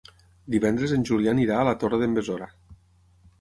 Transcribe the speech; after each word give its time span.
Divendres 0.53 0.93
en 0.95 1.05
Julià 1.09 1.33
anirà 1.37 1.59
a 1.59 1.67
la 1.69 1.75
Torre 1.85 2.01
d'en 2.05 2.17
Besora. 2.17 2.49